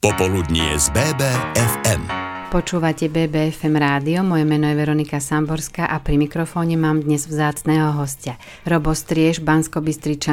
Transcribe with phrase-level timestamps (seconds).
[0.00, 2.08] Popoludnie z BBFM.
[2.48, 8.40] Počúvate BBFM rádio, moje meno je Veronika Samborská a pri mikrofóne mám dnes vzácného hostia.
[8.64, 9.84] Robo Strieš, bansko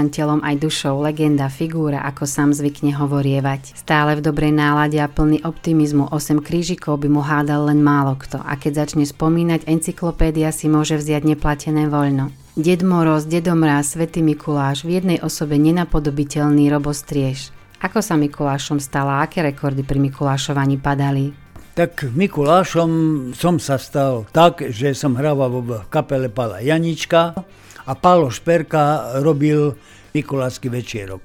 [0.08, 3.76] telom aj dušou, legenda, figúra, ako sám zvykne hovorievať.
[3.76, 8.40] Stále v dobrej nálade a plný optimizmu, 8 krížikov by mu hádal len málo kto
[8.40, 12.32] a keď začne spomínať, encyklopédia si môže vziať neplatené voľno.
[12.56, 17.57] Ded Moroz, Dedo Mráz, Svetý Mikuláš, v jednej osobe nenapodobiteľný Robo Strieš.
[17.78, 19.22] Ako sa Mikulášom stala?
[19.22, 21.30] Aké rekordy pri Mikulášovaní padali?
[21.78, 22.90] Tak Mikulášom
[23.38, 27.38] som sa stal tak, že som hrával v kapele Pala Janička
[27.86, 29.78] a Pálo Šperka robil
[30.10, 31.22] Mikulášsky večierok.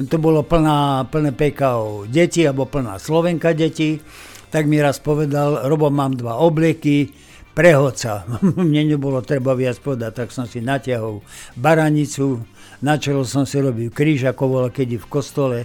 [0.00, 4.00] To bolo plná, plné PKO deti, alebo plná Slovenka deti.
[4.48, 7.12] Tak mi raz povedal, Robo, mám dva oblieky,
[7.52, 8.24] prehoca.
[8.56, 11.20] Mne nebolo treba viac povedať, tak som si natiahol
[11.60, 12.40] baranicu,
[12.80, 15.58] na čelo som si robil kríž, ako bolo kedy v kostole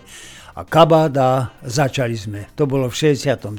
[0.55, 2.48] a kabát a začali sme.
[2.55, 3.52] To bolo v 67.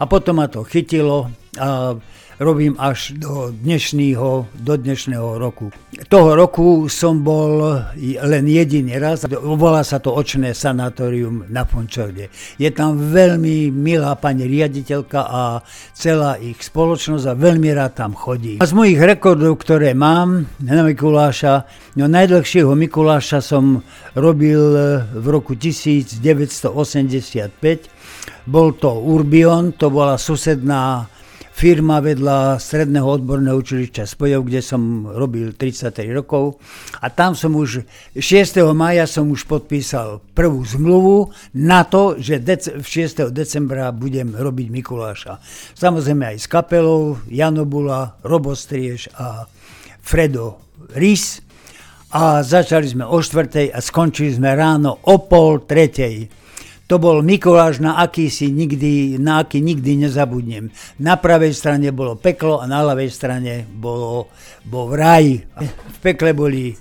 [0.00, 1.28] a potom ma to chytilo
[1.60, 1.92] a
[2.40, 5.68] robím až do dnešného, do dnešného roku.
[6.08, 12.32] Toho roku som bol len jediný raz, volá sa to očné sanatórium na Fončorde.
[12.56, 15.60] Je tam veľmi milá pani riaditeľka a
[15.92, 18.56] celá ich spoločnosť a veľmi rád tam chodí.
[18.56, 21.68] A z mojich rekordov, ktoré mám na Mikuláša,
[22.00, 23.84] no najdlhšieho Mikuláša som
[24.16, 24.80] robil
[25.12, 27.52] v roku 1985.
[28.48, 31.19] Bol to Urbion, to bola susedná
[31.52, 36.56] firma vedľa Stredného odborného učilišťa Spojov, kde som robil 33 rokov.
[37.02, 37.84] A tam som už
[38.16, 38.64] 6.
[38.72, 43.28] maja som už podpísal prvú zmluvu na to, že dec- 6.
[43.28, 45.42] decembra budem robiť Mikuláša.
[45.76, 49.44] Samozrejme aj s kapelou Jano Bula, Robo Strieš a
[50.00, 50.64] Fredo
[50.96, 51.44] Rys.
[52.10, 53.70] A začali sme o 4.
[53.70, 56.39] a skončili sme ráno o pol tretej
[56.90, 60.74] to bol Mikuláš, na aký si nikdy, na aký nikdy nezabudnem.
[60.98, 64.26] Na pravej strane bolo peklo a na ľavej strane bolo,
[64.66, 65.38] bol raj.
[65.62, 66.74] V pekle boli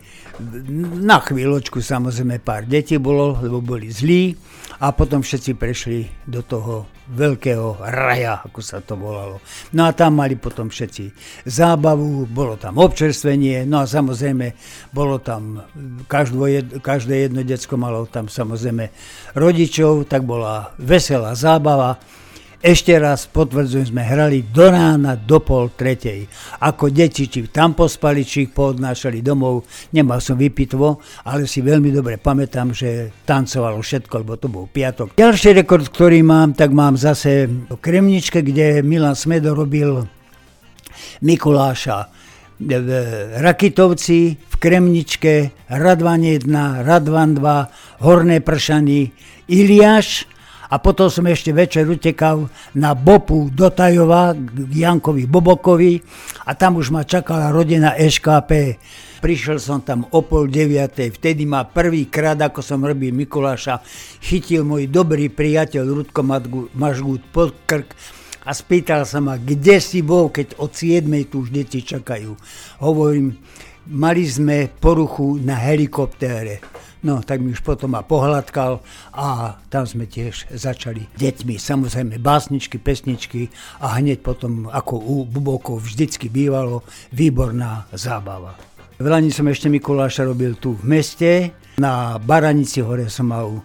[0.98, 4.34] na chvíľočku samozrejme pár detí bolo, lebo boli zlí
[4.80, 9.44] a potom všetci prešli do toho veľkého raja, ako sa to volalo.
[9.76, 11.12] No a tam mali potom všetci
[11.44, 14.56] zábavu, bolo tam občerstvenie, no a samozrejme
[14.96, 15.60] bolo tam,
[16.08, 18.88] každé, každé jedno decko malo tam samozrejme
[19.36, 22.00] rodičov, tak bola veselá zábava.
[22.60, 26.28] Ešte raz potvrdzujem, sme hrali do rána, do pol tretej.
[26.60, 29.64] Ako deti, či tam pospali, či ich poodnášali domov.
[29.96, 35.16] Nemal som vypitvo, ale si veľmi dobre pamätám, že tancovalo všetko, lebo to bol piatok.
[35.16, 40.04] Ďalší rekord, ktorý mám, tak mám zase v Kremničke, kde Milan Smedo robil
[41.24, 42.12] Mikuláša
[42.60, 42.92] v
[43.40, 46.44] Rakitovci, v Kremničke, Radvan 1,
[46.84, 49.08] Radvan 2, Horné Pršany,
[49.48, 50.28] Iliáš,
[50.70, 52.46] a potom som ešte večer utekal
[52.78, 55.98] na Bopu do Tajova k Jankovi Bobokovi
[56.46, 58.78] a tam už ma čakala rodina EŠKP.
[59.20, 63.84] Prišiel som tam o pol deviatej, vtedy ma prvýkrát, ako som robil Mikuláša,
[64.24, 66.24] chytil môj dobrý priateľ Rudko
[66.72, 67.92] Mažgút pod krk
[68.48, 72.32] a spýtal sa ma, kde si bol, keď od 7 tu už deti čakajú.
[72.80, 73.36] Hovorím,
[73.92, 76.64] mali sme poruchu na helikoptére.
[77.00, 78.84] No, tak mi už potom ma pohľadkal
[79.16, 83.48] a tam sme tiež začali deťmi, samozrejme básničky, pesničky
[83.80, 86.84] a hneď potom, ako u Bubokov vždycky bývalo,
[87.16, 88.60] výborná zábava.
[89.00, 93.64] V Lani som ešte Mikuláša robil tu v meste, na Baranici hore som mal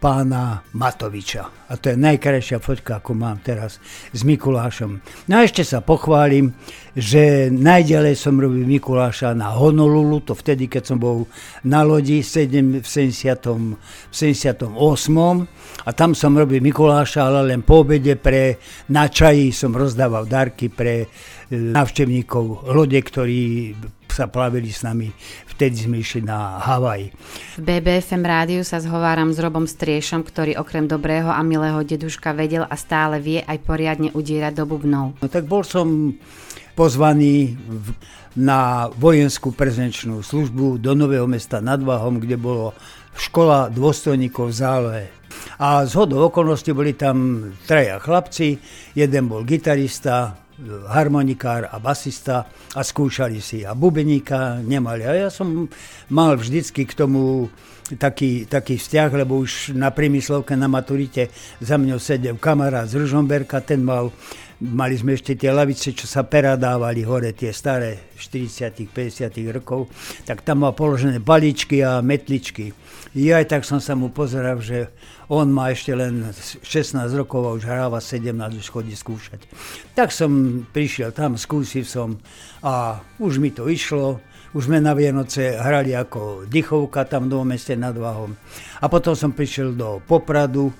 [0.00, 1.68] pána Matoviča.
[1.70, 3.78] A to je najkrajšia fotka, ako mám teraz
[4.10, 4.98] s Mikulášom.
[5.28, 6.56] No a ešte sa pochválim,
[6.96, 11.28] že najďalej som robil Mikuláša na Honolulu, to vtedy, keď som bol
[11.62, 12.82] na lodi v 70.
[12.82, 14.72] V 78.
[15.84, 18.58] A tam som robil Mikuláša, ale len po obede pre,
[18.90, 21.06] na čaji som rozdával darky pre
[21.50, 23.74] návštevníkov lode, ktorí
[24.10, 25.10] sa plavili s nami
[25.60, 27.12] vtedy sme išli na Havaj.
[27.12, 32.64] V BBFM rádiu sa zhováram s Robom Striešom, ktorý okrem dobrého a milého deduška vedel
[32.64, 35.20] a stále vie aj poriadne udierať do bubnov.
[35.20, 36.16] No tak bol som
[36.72, 37.92] pozvaný v,
[38.40, 42.72] na vojenskú prezenčnú službu do Nového mesta nad Váhom, kde bolo
[43.12, 44.96] škola dôstojníkov v zále.
[45.60, 48.56] A z hodou okolností boli tam traja chlapci,
[48.96, 50.40] jeden bol gitarista,
[50.88, 52.44] harmonikár a basista
[52.76, 55.08] a skúšali si a bubeníka nemali.
[55.08, 55.68] A ja som
[56.12, 57.48] mal vždycky k tomu
[57.96, 63.64] taký, taký vzťah, lebo už na prímyslovke na maturite za mňou sedel kamarát z Ružomberka,
[63.64, 64.12] ten mal
[64.60, 69.88] Mali sme ešte tie lavice, čo sa peradávali hore, tie staré 40 50 rokov,
[70.28, 72.68] tak tam mal položené baličky a metličky.
[73.10, 74.86] Ja aj tak som sa mu pozeral, že
[75.26, 79.50] on má ešte len 16 rokov a už hráva 17, už chodí skúšať.
[79.98, 82.22] Tak som prišiel tam, skúsil som
[82.62, 84.22] a už mi to išlo.
[84.54, 88.34] Už sme na Vianoce hrali ako dychovka tam v meste nad Vahom.
[88.82, 90.70] A potom som prišiel do Popradu,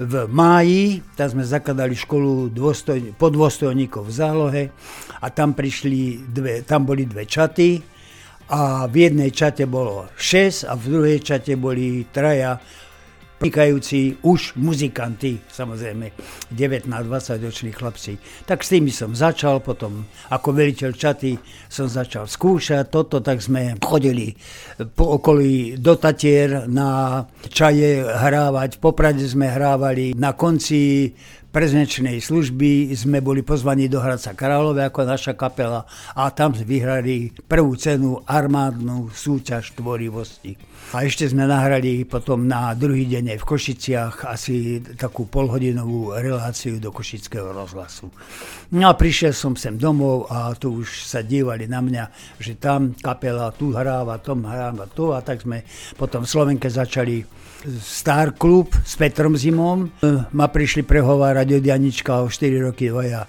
[0.00, 4.62] v máji, tam sme zakladali školu dôstoj, podôstojníkov v zálohe
[5.20, 7.76] a tam, prišli dve, tam boli dve čaty
[8.50, 12.58] a v jednej čate bolo 6 a v druhej čate boli traja
[13.40, 16.12] vynikajúci už muzikanti, samozrejme
[16.52, 18.20] 19-20 roční chlapci.
[18.44, 21.40] Tak s tými som začal, potom ako veliteľ čaty
[21.72, 24.36] som začal skúšať toto, tak sme chodili
[24.92, 31.08] po okolí do Tatier na čaje hrávať, v Poprade sme hrávali, na konci
[31.50, 35.82] prezenčnej služby sme boli pozvaní do Hradca Králové ako naša kapela
[36.14, 40.54] a tam vyhrali prvú cenu armádnu súťaž tvorivosti.
[40.94, 46.90] A ešte sme nahrali potom na druhý deň v Košiciach asi takú polhodinovú reláciu do
[46.90, 48.10] Košického rozhlasu.
[48.74, 52.04] No a prišiel som sem domov a tu už sa dívali na mňa,
[52.42, 55.62] že tam kapela tu hráva, tom hráva tu a tak sme
[55.94, 57.22] potom v Slovenke začali
[57.80, 59.92] Star Club s Petrom Zimom.
[60.32, 63.28] Ma prišli prehovárať od Janička o 4 roky dvoja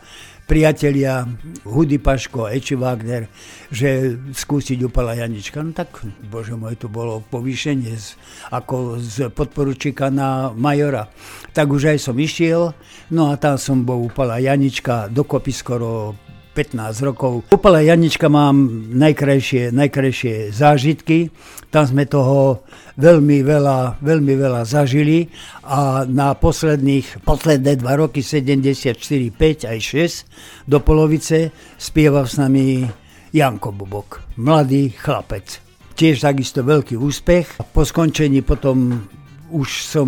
[0.51, 1.23] priatelia
[1.63, 3.31] Hudy Paško Eči Wagner,
[3.71, 5.63] že skúsiť upala Janička.
[5.63, 8.19] No tak, bože môj, to bolo povýšenie z,
[8.51, 11.07] ako z podporučíka na majora.
[11.55, 12.75] Tak už aj som išiel,
[13.15, 16.19] no a tam som bol upala Janička, dokopy skoro
[16.51, 17.47] 15 rokov.
[17.51, 21.31] Upala Janička mám najkrajšie, najkrajšie zážitky.
[21.71, 22.67] Tam sme toho
[22.99, 25.31] veľmi veľa, veľmi veľa zažili
[25.63, 32.83] a na posledných, posledné dva roky 74, 5 aj 6 do polovice spieval s nami
[33.31, 35.63] Janko Bubok, mladý chlapec.
[35.95, 37.63] Tiež takisto veľký úspech.
[37.71, 39.07] Po skončení potom
[39.51, 40.07] už som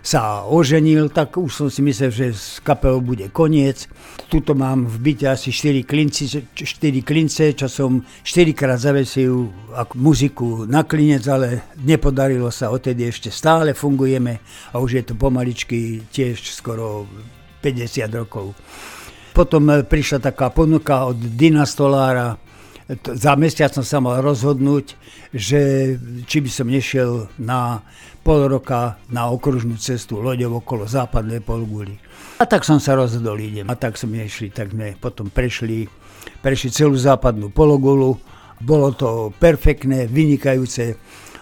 [0.00, 3.84] sa oženil, tak už som si myslel, že s kapelou bude koniec.
[4.32, 6.24] Tuto mám v byte asi 4 klinci,
[6.56, 6.64] 4
[7.04, 13.28] klince, čo som 4 krát zavesil ako muziku na klinec, ale nepodarilo sa, odtedy ešte
[13.28, 14.40] stále fungujeme
[14.72, 17.04] a už je to pomaličky tiež skoro
[17.60, 18.56] 50 rokov.
[19.34, 22.38] Potom prišla taká ponuka od Dina Stolára,
[22.92, 24.92] za mesiac som sa mal rozhodnúť,
[25.32, 25.94] že
[26.28, 27.80] či by som nešiel na
[28.20, 31.96] pol roka na okružnú cestu loďov okolo západnej polguli.
[32.40, 33.68] A tak som sa rozhodol, idem.
[33.68, 35.88] A tak sme išli, tak sme potom prešli,
[36.44, 38.16] prešli celú západnú pologulu.
[38.60, 40.96] Bolo to perfektné, vynikajúce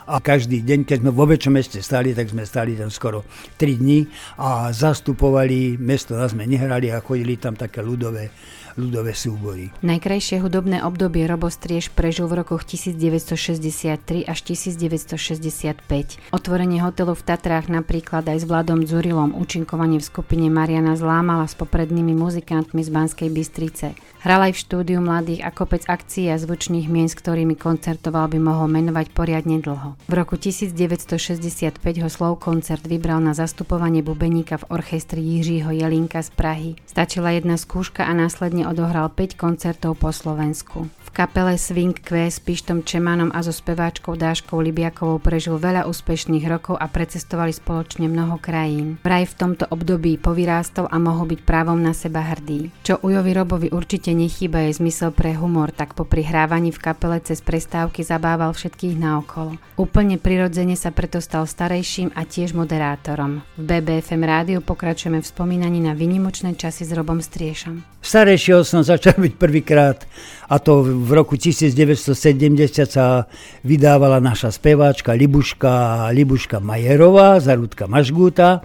[0.06, 3.22] a každý deň, keď sme vo väčšom meste stali, tak sme stali tam skoro
[3.54, 4.02] 3 dní
[4.42, 8.34] a zastupovali mesto, a sme nehrali a chodili tam také ľudové
[8.76, 9.72] ľudové súbory.
[9.84, 16.34] Najkrajšie hudobné obdobie Robostriež prežil v rokoch 1963 až 1965.
[16.34, 21.54] Otvorenie hotelu v Tatrách napríklad aj s Vladom Zurilom, účinkovanie v skupine Mariana Zlámala s
[21.56, 23.94] poprednými muzikantmi z Banskej Bystrice.
[24.22, 28.38] Hral aj v štúdiu mladých a kopec akcií a zvučných mien, s ktorými koncertoval by
[28.38, 29.98] mohol menovať poriadne dlho.
[30.06, 36.30] V roku 1965 ho slov koncert vybral na zastupovanie bubeníka v orchestri Jiřího Jelinka z
[36.38, 36.70] Prahy.
[36.86, 42.88] Stačila jedna skúška a následne odohral 5 koncertov po Slovensku kapele Swing Q s Pištom
[42.88, 48.96] Čemanom a so speváčkou Dáškou Libiakovou prežil veľa úspešných rokov a precestovali spoločne mnoho krajín.
[49.04, 52.72] Vraj v tomto období povyrástol a mohol byť právom na seba hrdý.
[52.80, 57.44] Čo Ujovi Robovi určite nechýba je zmysel pre humor, tak po prihrávaní v kapele cez
[57.44, 59.60] prestávky zabával všetkých naokolo.
[59.76, 63.44] Úplne prirodzene sa preto stal starejším a tiež moderátorom.
[63.60, 67.84] V BBFM rádiu pokračujeme v spomínaní na vynimočné časy s Robom Striešom.
[68.02, 70.02] Starejšieho som začal byť prvýkrát
[70.50, 73.26] a to v roku 1970 sa
[73.66, 78.62] vydávala naša speváčka Libuška, Libuška Majerová, Zarudka Mažgúta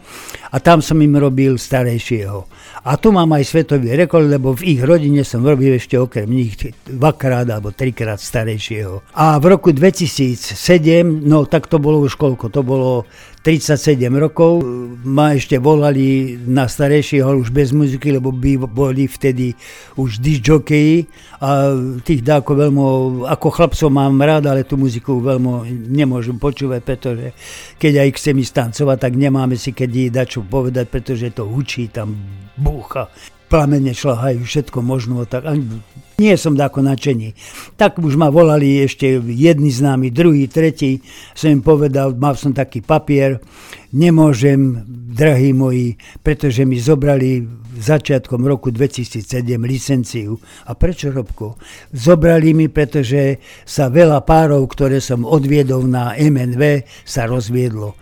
[0.53, 2.46] a tam som im robil starejšieho.
[2.88, 6.56] A tu mám aj svetový rekord, lebo v ich rodine som robil ešte okrem nich
[6.88, 9.12] dvakrát alebo trikrát starejšieho.
[9.17, 10.56] A v roku 2007,
[11.03, 13.03] no tak to bolo už koľko, to bolo
[13.41, 14.65] 37 rokov.
[15.08, 19.53] Ma ešte volali na starejšieho už bez muziky, lebo by boli vtedy
[19.96, 21.08] už disjokeji
[21.39, 22.82] a tých dáko veľmi,
[23.29, 27.27] ako chlapcov mám rád, ale tú muziku veľmi nemôžem počúvať, pretože
[27.77, 31.94] keď aj chcem ísť tancovať, tak nemáme si keď dať čo povedať, pretože to hučí,
[31.94, 32.17] tam
[32.58, 33.08] búcha.
[33.48, 35.48] Plamene šlahajú, všetko možno, tak
[36.18, 37.34] nie som dáko nadšený.
[37.80, 41.00] Tak už ma volali ešte jedni známi, druhý, tretí.
[41.38, 43.39] Som im povedal, mal som taký papier,
[43.94, 44.84] nemôžem,
[45.18, 47.46] drahí moji, pretože mi zobrali
[47.77, 50.42] začiatkom roku 2007 licenciu.
[50.66, 51.62] A prečo, Robko?
[51.94, 57.94] Zobrali mi, pretože sa veľa párov, ktoré som odviedol na MNV, sa rozviedlo.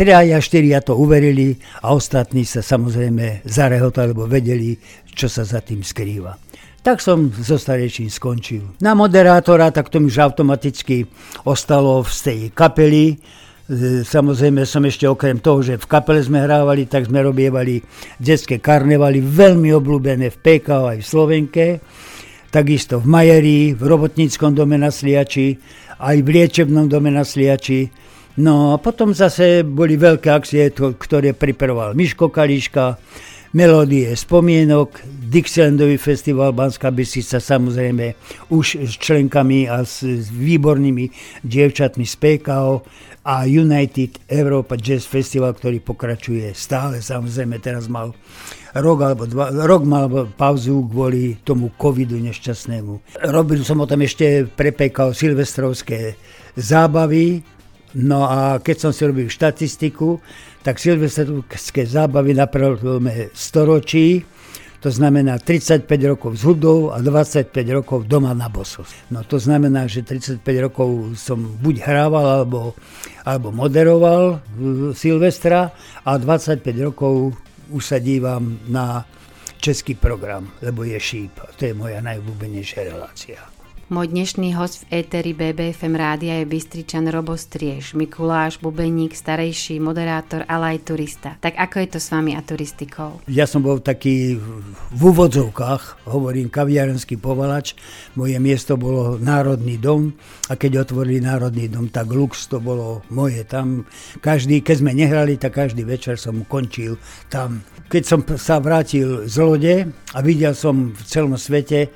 [0.00, 4.72] Traja, štyria to uverili a ostatní sa samozrejme zarehotali, lebo vedeli,
[5.12, 6.32] čo sa za tým skrýva
[6.80, 8.64] tak som so starejším skončil.
[8.80, 11.04] Na moderátora, tak to mi už automaticky
[11.44, 13.04] ostalo z tej kapely.
[13.12, 17.84] E, samozrejme som ešte okrem toho, že v kapele sme hrávali, tak sme robievali
[18.16, 21.66] detské karnevaly, veľmi obľúbené v PK aj v Slovenke.
[22.48, 25.60] Takisto v Majeri, v robotníckom dome na Sliači,
[26.00, 28.09] aj v liečebnom dome na Sliači.
[28.40, 32.96] No a potom zase boli veľké akcie, ktoré pripravoval Miško Kališka,
[33.52, 34.96] melódie spomienok,
[35.30, 38.16] Dixielandový festival Banská Bystrica samozrejme
[38.48, 40.00] už s členkami a s,
[40.32, 41.12] výbornými
[41.44, 42.80] dievčatmi z PKO
[43.28, 48.16] a United Europa Jazz Festival, ktorý pokračuje stále, samozrejme teraz mal
[48.72, 53.20] rok alebo dva, rok mal pauzu kvôli tomu covidu nešťastnému.
[53.28, 56.16] Robil som o tom ešte pre PKO silvestrovské
[56.56, 57.59] zábavy,
[57.98, 60.20] no a keď som si robil štatistiku,
[60.60, 64.22] tak silvestrské zábavy na prelome storočí,
[64.80, 68.88] to znamená 35 rokov s hudou a 25 rokov doma na bosos.
[69.12, 70.88] No to znamená, že 35 rokov
[71.20, 72.72] som buď hrával alebo,
[73.28, 74.40] alebo moderoval
[74.96, 75.68] Silvestra
[76.00, 77.36] a 25 rokov
[77.68, 79.04] už sa dívam na
[79.60, 81.36] český program, lebo je šíp.
[81.60, 83.59] To je moja najobľúbenejšia relácia.
[83.90, 90.46] Môj dnešný host v éteri BBFM rádia je Bystričan Robo Striež, Mikuláš, bubeník, starejší, moderátor,
[90.46, 91.34] ale aj turista.
[91.42, 93.18] Tak ako je to s vami a turistikou?
[93.26, 94.38] Ja som bol taký
[94.94, 97.74] v úvodzovkách, hovorím kaviarenský povalač.
[98.14, 100.14] Moje miesto bolo Národný dom
[100.46, 103.42] a keď otvorili Národný dom, tak Lux to bolo moje.
[103.42, 103.90] Tam
[104.22, 106.94] každý, keď sme nehrali, tak každý večer som končil
[107.26, 107.66] tam.
[107.90, 109.74] Keď som sa vrátil z lode
[110.14, 111.90] a videl som v celom svete,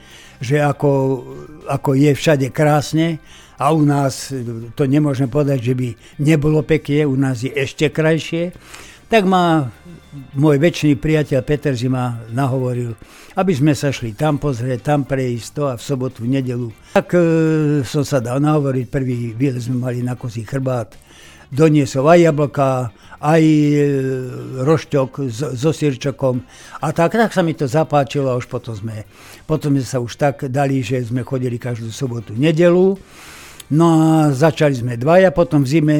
[0.45, 1.25] že ako,
[1.65, 3.17] ako je všade krásne
[3.57, 4.29] a u nás
[4.77, 5.89] to nemôžeme povedať, že by
[6.21, 8.53] nebolo pekne, u nás je ešte krajšie,
[9.09, 9.73] tak ma
[10.35, 12.95] môj väčší priateľ Peter Zima nahovoril,
[13.35, 16.69] aby sme sa šli tam pozrieť, tam prejsť to a v sobotu, v nedelu.
[16.95, 17.21] Tak e,
[17.83, 20.95] som sa dal nahovoriť, prvý výlet sme mali na kozí chrbát,
[21.51, 22.69] doniesol aj jablka,
[23.25, 23.85] aj e,
[24.61, 26.45] rošťok so sirčokom.
[26.85, 29.09] A tak, tak sa mi to zapáčilo a už potom sme,
[29.49, 33.01] potom sme sa už tak dali, že sme chodili každú sobotu, nedelu.
[33.73, 35.97] No a začali sme dvaja, potom v zime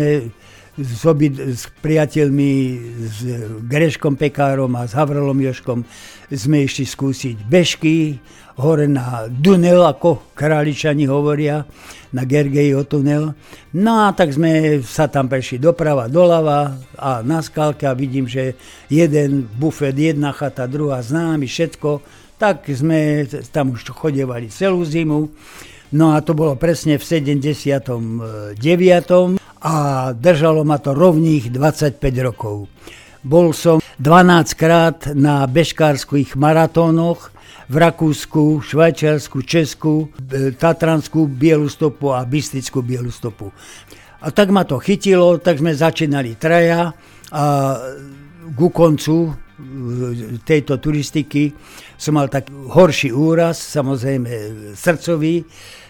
[0.79, 2.51] s, obi, s priateľmi,
[3.07, 3.19] s
[3.63, 5.87] Greškom Pekárom a s Havrolom Joškom
[6.35, 8.19] sme išli skúsiť bežky,
[8.59, 11.67] hore na Dunel, ako králičani hovoria,
[12.15, 13.35] na Gergejo tunel.
[13.75, 18.55] No a tak sme sa tam prešli doprava, doľava a na skalke a vidím, že
[18.87, 22.03] jeden bufet, jedna chata, druhá známy, všetko.
[22.39, 25.31] Tak sme tam už chodevali celú zimu.
[25.95, 28.59] No a to bolo presne v 79.
[29.65, 29.75] a
[30.13, 32.69] držalo ma to rovných 25 rokov.
[33.25, 37.33] Bol som 12 krát na bežkárskych maratónoch,
[37.69, 43.49] v Rakúsku, Švajčiarsku, Česku, e, Tatranskú bielu stopu a Bystickú bielu stopu.
[44.21, 46.93] A tak ma to chytilo, tak sme začínali traja
[47.33, 47.45] a
[48.53, 49.33] ku koncu e,
[50.45, 51.53] tejto turistiky
[51.97, 54.31] som mal tak horší úraz, samozrejme
[54.77, 55.41] srdcový,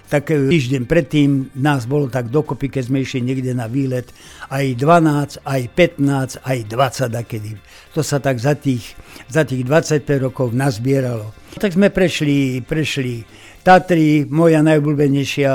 [0.08, 4.08] tak e, týždeň predtým nás bolo tak dokopy, keď sme išli niekde na výlet,
[4.52, 7.50] aj 12, aj 15, aj 20 dakedy.
[7.94, 8.96] To sa tak za tých,
[9.30, 11.32] za tých 25 rokov nazbieralo.
[11.56, 13.22] Tak sme prešli, prešli
[13.64, 15.52] Tatry, moja najobľúbenejšia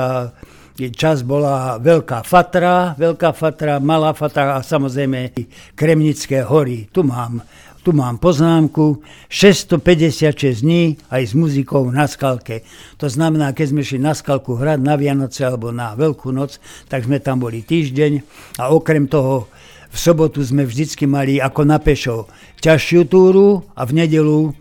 [0.88, 5.36] čas bola Veľká Fatra, Veľká Fatra, Malá Fatra a samozrejme
[5.76, 6.88] Kremnické hory.
[6.88, 7.44] Tu mám
[7.80, 9.00] tu mám poznámku,
[9.32, 12.62] 656 dní aj s muzikou na skalke.
[13.00, 16.60] To znamená, keď sme šli na skalku hrať na Vianoce alebo na Veľkú noc,
[16.92, 18.12] tak sme tam boli týždeň
[18.60, 19.48] a okrem toho
[19.90, 22.30] v sobotu sme vždycky mali ako na pešo
[22.62, 24.54] ťažšiu túru a v nedelu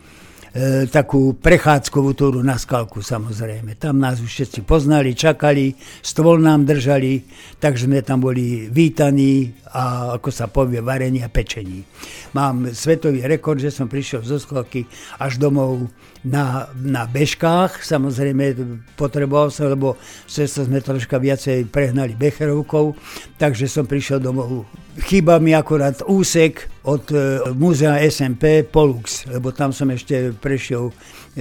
[0.54, 3.78] e, takú prechádzkovú túru na skalku samozrejme.
[3.78, 7.24] Tam nás už všetci poznali, čakali, stôl nám držali,
[7.62, 11.86] takže sme tam boli vítaní a ako sa povie, varení a pečení.
[12.34, 14.86] Mám svetový rekord, že som prišiel zo skalky
[15.22, 15.90] až domov
[16.24, 18.56] na, na bežkách, samozrejme
[19.00, 19.96] potreboval som, lebo
[20.28, 22.92] cesto sme troška viacej prehnali becherovkou,
[23.40, 24.68] takže som prišiel domov.
[25.00, 30.92] Chýba mi akorát úsek od e, múzea SMP Polux, lebo tam som ešte prešiel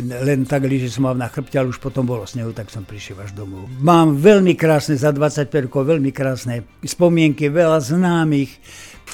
[0.03, 3.23] len tak, že som mal na chrbte, ale už potom bolo snehu, tak som prišiel
[3.23, 3.67] až domov.
[3.83, 8.53] Mám veľmi krásne, za 25 rokov, veľmi krásne spomienky, veľa známych,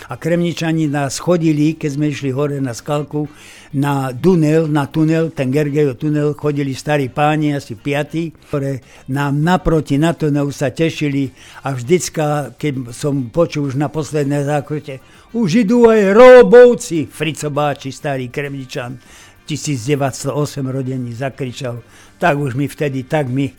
[0.09, 3.31] a kremničani nás chodili, keď sme išli hore na skalku,
[3.75, 9.99] na tunel, na tunel, ten Gergejo tunel, chodili starí páni, asi piatí, ktoré nám naproti
[9.99, 11.33] na tunel sa tešili.
[11.65, 15.01] A vždycka, keď som počul už na posledné zákrote,
[15.35, 19.01] už idú aj robovci, Fricobáči, starý kremničan,
[19.47, 20.33] 1908
[20.67, 21.83] rodení zakričal,
[22.19, 23.53] tak už mi vtedy, tak mi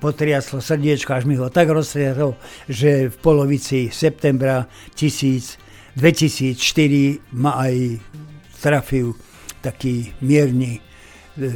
[0.00, 2.38] potriaslo srdiečko, až mi ho tak roztriaslo,
[2.70, 5.68] že v polovici septembra 1000
[5.98, 7.98] 2004 ma aj
[8.62, 9.18] trafil
[9.58, 10.80] taký mierny e,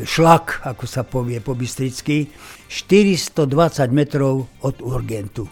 [0.03, 2.27] šlak, ako sa povie po bystricky,
[2.67, 3.47] 420
[3.95, 5.47] metrov od urgentu.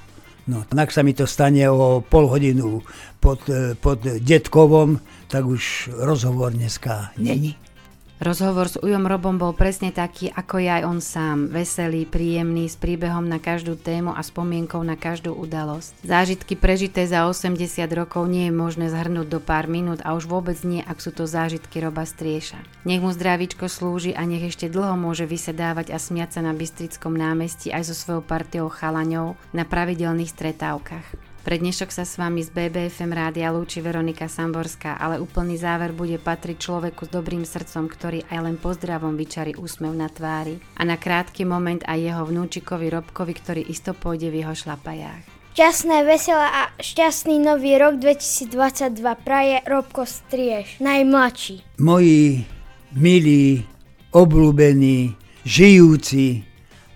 [0.50, 2.82] No, ak sa mi to stane o pol hodinu
[3.22, 4.98] pod, e, pod Detkovom,
[5.30, 7.54] tak už rozhovor dneska není.
[8.20, 11.48] Rozhovor s Ujom Robom bol presne taký, ako je aj on sám.
[11.48, 16.04] Veselý, príjemný, s príbehom na každú tému a spomienkou na každú udalosť.
[16.04, 17.56] Zážitky prežité za 80
[17.96, 21.24] rokov nie je možné zhrnúť do pár minút a už vôbec nie, ak sú to
[21.24, 22.60] zážitky Roba Strieša.
[22.84, 27.16] Nech mu zdravíčko slúži a nech ešte dlho môže vysedávať a smiať sa na Bystrickom
[27.16, 31.29] námestí aj so svojou partiou chalaňov na pravidelných stretávkach.
[31.50, 36.14] Pre dnešok sa s vami z BBFM rádia lúči Veronika Samborská, ale úplný záver bude
[36.14, 40.94] patriť človeku s dobrým srdcom, ktorý aj len pozdravom vyčarí úsmev na tvári a na
[40.94, 45.26] krátky moment aj jeho vnúčikovi Robkovi, ktorý isto pôjde v jeho šlapajách.
[45.58, 51.82] Šťastné, veselé a šťastný nový rok 2022 praje Robko Strieš, najmladší.
[51.82, 52.46] Moji
[52.94, 53.66] milí,
[54.14, 56.46] obľúbení, žijúci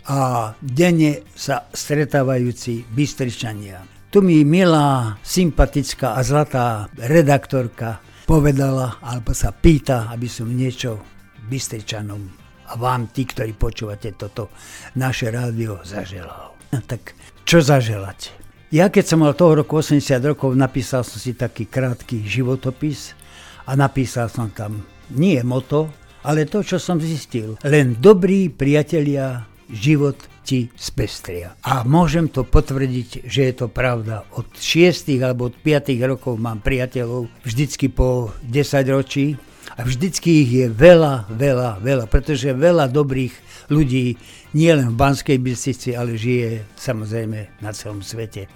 [0.06, 3.93] a denne sa stretávajúci Bystričania.
[4.14, 7.99] Tu mi milá, sympatická a zlatá redaktorka
[8.30, 11.02] povedala, alebo sa pýta, aby som niečo
[11.50, 12.23] Bystričanom
[12.71, 14.54] a vám, tí, ktorí počúvate toto
[14.94, 16.54] naše rádio, zaželal.
[16.71, 18.30] No, tak čo zaželať?
[18.71, 23.18] Ja keď som mal toho roku 80 rokov, napísal som si taký krátky životopis
[23.66, 25.90] a napísal som tam nie moto,
[26.23, 27.59] ale to, čo som zistil.
[27.66, 31.56] Len dobrí priatelia život ti spestria.
[31.64, 34.28] A môžem to potvrdiť, že je to pravda.
[34.36, 39.40] Od 6 alebo od 5 rokov mám priateľov, vždycky po 10 ročí.
[39.74, 43.32] A vždycky ich je veľa, veľa, veľa, pretože veľa dobrých
[43.72, 44.14] ľudí
[44.54, 48.46] nielen v Banskej Bystrici, ale žije samozrejme na celom svete.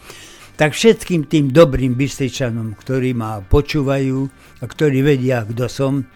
[0.54, 4.18] Tak všetkým tým dobrým Bystričanom, ktorí ma počúvajú
[4.62, 6.06] a ktorí vedia, kto som,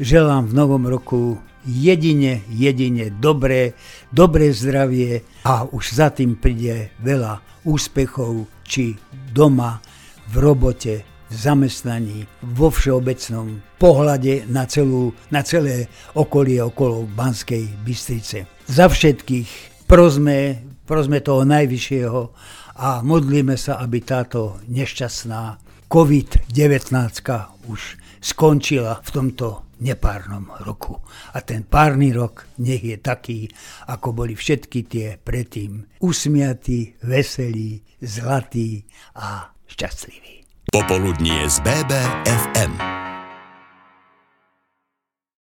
[0.00, 3.74] želám v novom roku jedine, jedine dobré,
[4.14, 8.94] dobré zdravie a už za tým príde veľa úspechov, či
[9.34, 9.82] doma,
[10.26, 18.46] v robote, v zamestnaní, vo všeobecnom pohľade na, celú, na celé okolie okolo Banskej Bystrice.
[18.66, 22.20] Za všetkých prosme, prosme toho najvyššieho
[22.78, 26.94] a modlíme sa, aby táto nešťastná COVID-19
[27.70, 27.80] už
[28.22, 31.00] skončila v tomto nepárnom roku.
[31.32, 33.48] A ten párny rok nech je taký,
[33.88, 35.84] ako boli všetky tie predtým.
[36.00, 38.84] Usmiatí, veselí, zlatí
[39.16, 40.44] a šťastliví.
[40.72, 43.05] Popoludnie z BBFM.